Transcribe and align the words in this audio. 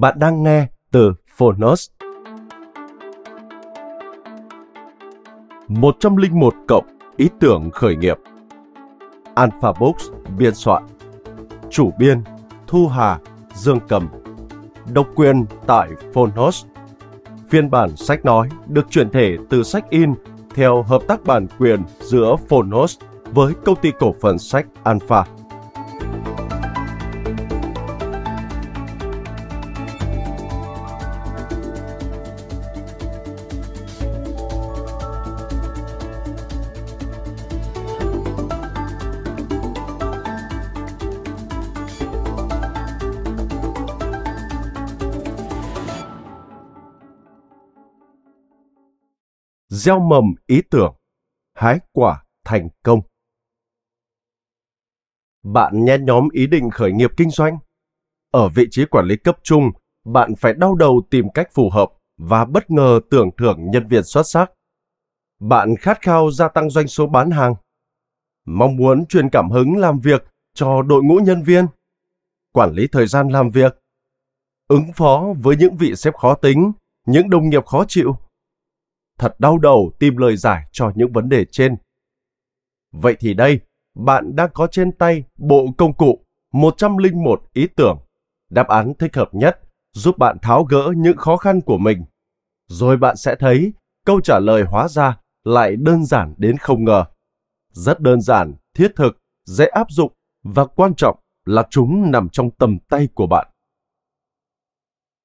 Bạn 0.00 0.18
đang 0.18 0.42
nghe 0.42 0.66
từ 0.90 1.14
Phonos. 1.36 1.88
101 5.68 6.54
cộng 6.68 6.86
ý 7.16 7.28
tưởng 7.40 7.70
khởi 7.70 7.96
nghiệp. 7.96 8.16
Alpha 9.34 9.72
Books 9.80 10.04
biên 10.38 10.54
soạn. 10.54 10.86
Chủ 11.70 11.90
biên 11.98 12.22
Thu 12.66 12.88
Hà, 12.88 13.18
Dương 13.54 13.78
Cầm. 13.88 14.08
Độc 14.92 15.06
quyền 15.14 15.44
tại 15.66 15.88
Phonos. 16.14 16.64
Phiên 17.48 17.70
bản 17.70 17.96
sách 17.96 18.24
nói 18.24 18.48
được 18.66 18.90
chuyển 18.90 19.10
thể 19.10 19.36
từ 19.50 19.62
sách 19.62 19.90
in 19.90 20.14
theo 20.54 20.82
hợp 20.82 21.02
tác 21.08 21.24
bản 21.24 21.46
quyền 21.58 21.82
giữa 22.00 22.36
Phonos 22.48 22.98
với 23.24 23.54
công 23.64 23.76
ty 23.76 23.92
cổ 23.98 24.14
phần 24.20 24.38
sách 24.38 24.66
Alpha. 24.82 25.24
Gieo 49.70 50.00
mầm 50.00 50.24
ý 50.46 50.62
tưởng, 50.70 50.94
hái 51.54 51.78
quả 51.92 52.24
thành 52.44 52.68
công. 52.82 53.00
Bạn 55.42 55.84
nhen 55.84 56.04
nhóm 56.04 56.28
ý 56.32 56.46
định 56.46 56.70
khởi 56.70 56.92
nghiệp 56.92 57.10
kinh 57.16 57.30
doanh. 57.30 57.58
Ở 58.30 58.48
vị 58.48 58.66
trí 58.70 58.84
quản 58.84 59.06
lý 59.06 59.16
cấp 59.16 59.38
trung, 59.42 59.70
bạn 60.04 60.34
phải 60.36 60.54
đau 60.54 60.74
đầu 60.74 61.02
tìm 61.10 61.26
cách 61.34 61.48
phù 61.52 61.70
hợp 61.70 61.88
và 62.16 62.44
bất 62.44 62.70
ngờ 62.70 63.00
tưởng 63.10 63.30
thưởng 63.38 63.70
nhân 63.70 63.88
viên 63.88 64.04
xuất 64.04 64.22
sắc. 64.22 64.52
Bạn 65.40 65.76
khát 65.76 66.02
khao 66.02 66.30
gia 66.30 66.48
tăng 66.48 66.70
doanh 66.70 66.88
số 66.88 67.06
bán 67.06 67.30
hàng. 67.30 67.54
Mong 68.44 68.76
muốn 68.76 69.06
truyền 69.06 69.30
cảm 69.30 69.50
hứng 69.50 69.76
làm 69.76 70.00
việc 70.00 70.24
cho 70.54 70.82
đội 70.82 71.02
ngũ 71.02 71.16
nhân 71.16 71.42
viên. 71.42 71.66
Quản 72.52 72.72
lý 72.72 72.88
thời 72.92 73.06
gian 73.06 73.28
làm 73.28 73.50
việc. 73.50 73.78
Ứng 74.68 74.92
phó 74.96 75.34
với 75.38 75.56
những 75.56 75.76
vị 75.76 75.96
sếp 75.96 76.14
khó 76.14 76.34
tính, 76.34 76.72
những 77.06 77.30
đồng 77.30 77.48
nghiệp 77.48 77.66
khó 77.66 77.84
chịu 77.88 78.16
thật 79.20 79.40
đau 79.40 79.58
đầu 79.58 79.92
tìm 79.98 80.16
lời 80.16 80.36
giải 80.36 80.64
cho 80.72 80.92
những 80.94 81.12
vấn 81.12 81.28
đề 81.28 81.44
trên. 81.44 81.76
Vậy 82.92 83.16
thì 83.20 83.34
đây, 83.34 83.60
bạn 83.94 84.36
đang 84.36 84.50
có 84.54 84.66
trên 84.66 84.92
tay 84.92 85.24
bộ 85.38 85.66
công 85.78 85.92
cụ 85.92 86.24
101 86.52 87.42
ý 87.52 87.66
tưởng, 87.76 87.98
đáp 88.50 88.68
án 88.68 88.94
thích 88.98 89.16
hợp 89.16 89.28
nhất 89.32 89.60
giúp 89.92 90.18
bạn 90.18 90.36
tháo 90.42 90.64
gỡ 90.64 90.92
những 90.96 91.16
khó 91.16 91.36
khăn 91.36 91.60
của 91.60 91.78
mình. 91.78 92.04
Rồi 92.66 92.96
bạn 92.96 93.16
sẽ 93.16 93.34
thấy 93.34 93.72
câu 94.06 94.20
trả 94.20 94.38
lời 94.38 94.62
hóa 94.62 94.88
ra 94.88 95.18
lại 95.44 95.76
đơn 95.76 96.04
giản 96.04 96.34
đến 96.38 96.56
không 96.56 96.84
ngờ. 96.84 97.04
Rất 97.72 98.00
đơn 98.00 98.20
giản, 98.20 98.54
thiết 98.74 98.92
thực, 98.96 99.18
dễ 99.46 99.66
áp 99.66 99.90
dụng 99.90 100.12
và 100.42 100.64
quan 100.64 100.94
trọng 100.94 101.18
là 101.44 101.66
chúng 101.70 102.10
nằm 102.10 102.28
trong 102.28 102.50
tầm 102.50 102.78
tay 102.88 103.08
của 103.14 103.26
bạn. 103.26 103.48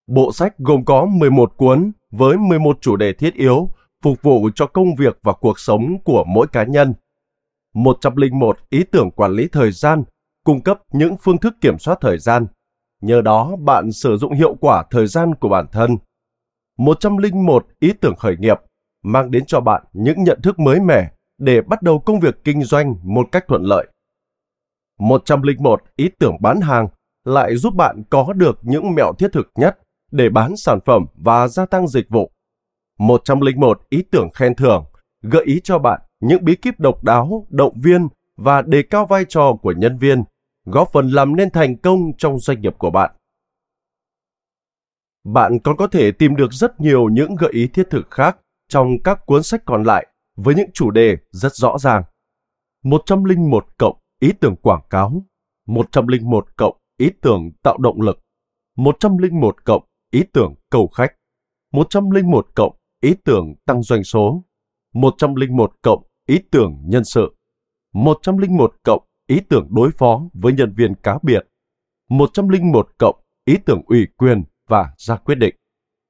Bộ 0.07 0.31
sách 0.31 0.57
gồm 0.57 0.85
có 0.85 1.05
11 1.05 1.53
cuốn 1.57 1.91
với 2.11 2.37
11 2.37 2.77
chủ 2.81 2.95
đề 2.95 3.13
thiết 3.13 3.33
yếu 3.33 3.69
phục 4.05 4.21
vụ 4.21 4.49
cho 4.55 4.67
công 4.67 4.95
việc 4.95 5.17
và 5.23 5.33
cuộc 5.33 5.59
sống 5.59 5.97
của 6.03 6.23
mỗi 6.27 6.47
cá 6.47 6.63
nhân. 6.63 6.93
101 7.73 8.57
ý 8.69 8.83
tưởng 8.91 9.11
quản 9.11 9.31
lý 9.31 9.47
thời 9.47 9.71
gian, 9.71 10.03
cung 10.43 10.61
cấp 10.61 10.79
những 10.91 11.17
phương 11.17 11.37
thức 11.37 11.55
kiểm 11.61 11.79
soát 11.79 11.97
thời 12.01 12.17
gian. 12.17 12.47
Nhờ 13.01 13.21
đó, 13.21 13.55
bạn 13.55 13.91
sử 13.91 14.17
dụng 14.17 14.33
hiệu 14.33 14.55
quả 14.61 14.83
thời 14.91 15.07
gian 15.07 15.35
của 15.35 15.49
bản 15.49 15.65
thân. 15.71 15.97
101 16.77 17.65
ý 17.79 17.93
tưởng 18.01 18.15
khởi 18.15 18.37
nghiệp 18.37 18.57
mang 19.03 19.31
đến 19.31 19.43
cho 19.45 19.61
bạn 19.61 19.83
những 19.93 20.23
nhận 20.23 20.41
thức 20.41 20.59
mới 20.59 20.79
mẻ 20.79 21.11
để 21.37 21.61
bắt 21.61 21.81
đầu 21.81 21.99
công 21.99 22.19
việc 22.19 22.43
kinh 22.43 22.63
doanh 22.63 22.95
một 23.03 23.27
cách 23.31 23.45
thuận 23.47 23.63
lợi. 23.63 23.87
101 24.99 25.81
ý 25.95 26.09
tưởng 26.19 26.37
bán 26.41 26.61
hàng 26.61 26.87
lại 27.23 27.55
giúp 27.55 27.73
bạn 27.75 28.03
có 28.09 28.33
được 28.33 28.59
những 28.61 28.95
mẹo 28.95 29.13
thiết 29.19 29.33
thực 29.33 29.51
nhất 29.55 29.77
để 30.11 30.29
bán 30.29 30.57
sản 30.57 30.79
phẩm 30.85 31.05
và 31.15 31.47
gia 31.47 31.65
tăng 31.65 31.87
dịch 31.87 32.09
vụ. 32.09 32.31
101 32.99 33.81
ý 33.89 34.03
tưởng 34.11 34.29
khen 34.29 34.55
thưởng, 34.55 34.85
gợi 35.21 35.45
ý 35.45 35.61
cho 35.63 35.79
bạn 35.79 36.01
những 36.19 36.45
bí 36.45 36.55
kíp 36.55 36.79
độc 36.79 37.03
đáo, 37.03 37.47
động 37.49 37.81
viên 37.81 38.07
và 38.37 38.61
đề 38.61 38.83
cao 38.83 39.05
vai 39.05 39.25
trò 39.29 39.53
của 39.61 39.71
nhân 39.71 39.97
viên, 39.97 40.23
góp 40.65 40.89
phần 40.93 41.09
làm 41.09 41.35
nên 41.35 41.49
thành 41.49 41.77
công 41.77 42.11
trong 42.17 42.39
doanh 42.39 42.61
nghiệp 42.61 42.75
của 42.77 42.89
bạn. 42.89 43.11
Bạn 45.23 45.59
còn 45.59 45.77
có 45.77 45.87
thể 45.87 46.11
tìm 46.11 46.35
được 46.35 46.53
rất 46.53 46.81
nhiều 46.81 47.09
những 47.09 47.35
gợi 47.35 47.51
ý 47.53 47.67
thiết 47.67 47.87
thực 47.89 48.11
khác 48.11 48.37
trong 48.69 49.03
các 49.03 49.25
cuốn 49.25 49.43
sách 49.43 49.61
còn 49.65 49.83
lại 49.83 50.07
với 50.35 50.55
những 50.55 50.69
chủ 50.73 50.91
đề 50.91 51.17
rất 51.31 51.53
rõ 51.55 51.77
ràng. 51.77 52.03
101 52.83 53.65
cộng 53.77 53.97
ý 54.19 54.31
tưởng 54.39 54.55
quảng 54.55 54.81
cáo, 54.89 55.23
101 55.65 56.47
cộng 56.55 56.77
ý 56.97 57.09
tưởng 57.21 57.51
tạo 57.63 57.77
động 57.77 58.01
lực, 58.01 58.19
101 58.75 59.65
cộng 59.65 59.83
ý 60.11 60.23
tưởng 60.33 60.55
cầu 60.69 60.87
khách, 60.87 61.15
101 61.71 62.47
cộng 62.55 62.75
ý 63.05 63.15
tưởng 63.23 63.53
tăng 63.65 63.83
doanh 63.83 64.03
số, 64.03 64.43
101 64.93 65.71
cộng 65.81 66.03
ý 66.27 66.39
tưởng 66.51 66.81
nhân 66.85 67.03
sự, 67.03 67.35
101 67.93 68.73
cộng 68.83 69.03
ý 69.27 69.39
tưởng 69.49 69.67
đối 69.71 69.91
phó 69.91 70.21
với 70.33 70.53
nhân 70.53 70.73
viên 70.77 70.95
cá 70.95 71.17
biệt, 71.23 71.47
101 72.09 72.89
cộng 72.97 73.15
ý 73.45 73.57
tưởng 73.65 73.81
ủy 73.85 74.07
quyền 74.17 74.43
và 74.67 74.93
ra 74.97 75.15
quyết 75.15 75.35
định. 75.35 75.55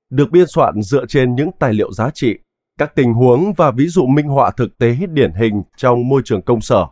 Được 0.10 0.32
biên 0.32 0.48
soạn 0.48 0.82
dựa 0.82 1.06
trên 1.06 1.36
những 1.36 1.50
tài 1.60 1.74
liệu 1.74 1.92
giá 1.92 2.10
trị, 2.10 2.36
các 2.80 2.96
tình 2.96 3.14
huống 3.14 3.54
và 3.54 3.72
ví 3.72 3.88
dụ 3.88 4.06
minh 4.06 4.28
họa 4.28 4.52
thực 4.52 4.78
tế 4.78 4.98
điển 5.12 5.34
hình 5.34 5.64
trong 5.78 6.08
môi 6.08 6.22
trường 6.26 6.42
công 6.42 6.62
sở. 6.62 6.88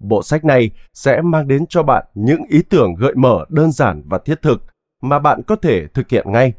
Bộ 0.00 0.22
sách 0.22 0.44
này 0.44 0.70
sẽ 0.94 1.20
mang 1.22 1.48
đến 1.48 1.66
cho 1.68 1.82
bạn 1.82 2.06
những 2.14 2.42
ý 2.48 2.62
tưởng 2.62 2.94
gợi 2.94 3.14
mở 3.16 3.44
đơn 3.48 3.72
giản 3.72 4.02
và 4.06 4.18
thiết 4.18 4.42
thực 4.42 4.62
mà 5.02 5.18
bạn 5.18 5.42
có 5.46 5.56
thể 5.56 5.86
thực 5.86 6.08
hiện 6.08 6.32
ngay. 6.32 6.52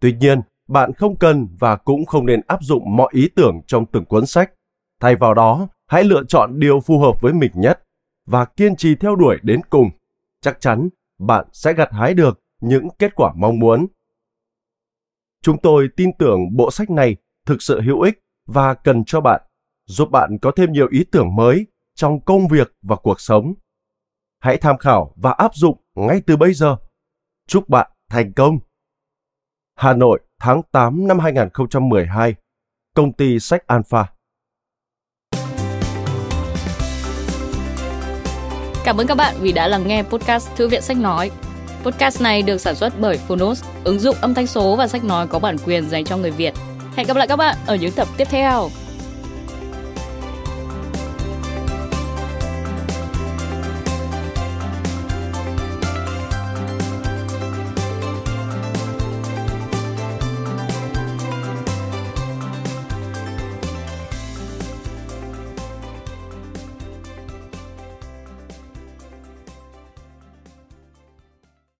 Tuy 0.00 0.12
nhiên, 0.12 0.40
bạn 0.68 0.92
không 0.92 1.16
cần 1.16 1.48
và 1.58 1.76
cũng 1.76 2.06
không 2.06 2.26
nên 2.26 2.40
áp 2.46 2.62
dụng 2.62 2.96
mọi 2.96 3.08
ý 3.12 3.28
tưởng 3.28 3.60
trong 3.66 3.86
từng 3.86 4.04
cuốn 4.04 4.26
sách. 4.26 4.52
Thay 5.00 5.16
vào 5.16 5.34
đó, 5.34 5.68
hãy 5.86 6.04
lựa 6.04 6.22
chọn 6.28 6.58
điều 6.58 6.80
phù 6.80 6.98
hợp 6.98 7.20
với 7.20 7.32
mình 7.32 7.50
nhất 7.54 7.82
và 8.26 8.44
kiên 8.44 8.76
trì 8.76 8.94
theo 8.94 9.16
đuổi 9.16 9.36
đến 9.42 9.60
cùng. 9.70 9.90
Chắc 10.40 10.60
chắn 10.60 10.88
bạn 11.18 11.46
sẽ 11.52 11.72
gặt 11.72 11.92
hái 11.92 12.14
được 12.14 12.40
những 12.60 12.88
kết 12.98 13.14
quả 13.14 13.32
mong 13.36 13.58
muốn. 13.58 13.86
Chúng 15.42 15.58
tôi 15.62 15.88
tin 15.96 16.10
tưởng 16.18 16.40
bộ 16.56 16.70
sách 16.70 16.90
này 16.90 17.16
thực 17.46 17.62
sự 17.62 17.80
hữu 17.80 18.00
ích 18.00 18.18
và 18.46 18.74
cần 18.74 19.04
cho 19.04 19.20
bạn, 19.20 19.42
giúp 19.86 20.10
bạn 20.10 20.38
có 20.42 20.50
thêm 20.56 20.72
nhiều 20.72 20.88
ý 20.90 21.04
tưởng 21.12 21.36
mới 21.36 21.66
trong 21.94 22.20
công 22.20 22.48
việc 22.48 22.72
và 22.82 22.96
cuộc 22.96 23.20
sống. 23.20 23.54
Hãy 24.40 24.56
tham 24.56 24.78
khảo 24.78 25.14
và 25.16 25.30
áp 25.32 25.54
dụng 25.54 25.80
ngay 25.94 26.22
từ 26.26 26.36
bây 26.36 26.54
giờ. 26.54 26.76
Chúc 27.48 27.68
bạn 27.68 27.90
thành 28.10 28.32
công! 28.32 28.58
Hà 29.78 29.94
Nội, 29.94 30.20
tháng 30.40 30.62
8 30.72 31.08
năm 31.08 31.18
2012, 31.18 32.34
công 32.94 33.12
ty 33.12 33.40
sách 33.40 33.66
Alpha. 33.66 34.06
Cảm 38.84 38.96
ơn 38.96 39.06
các 39.06 39.14
bạn 39.14 39.34
vì 39.40 39.52
đã 39.52 39.68
lắng 39.68 39.88
nghe 39.88 40.02
podcast 40.02 40.56
Thư 40.56 40.68
viện 40.68 40.82
Sách 40.82 40.96
Nói. 40.96 41.30
Podcast 41.84 42.22
này 42.22 42.42
được 42.42 42.58
sản 42.58 42.74
xuất 42.74 42.92
bởi 43.00 43.18
Phonos, 43.18 43.64
ứng 43.84 43.98
dụng 43.98 44.16
âm 44.20 44.34
thanh 44.34 44.46
số 44.46 44.76
và 44.76 44.88
sách 44.88 45.04
nói 45.04 45.26
có 45.26 45.38
bản 45.38 45.56
quyền 45.66 45.88
dành 45.88 46.04
cho 46.04 46.16
người 46.16 46.30
Việt. 46.30 46.54
Hẹn 46.96 47.06
gặp 47.06 47.16
lại 47.16 47.26
các 47.28 47.36
bạn 47.36 47.56
ở 47.66 47.76
những 47.76 47.92
tập 47.92 48.08
tiếp 48.16 48.28
theo. 48.30 48.68